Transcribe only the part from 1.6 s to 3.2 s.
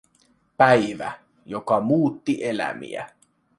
muutti elämiä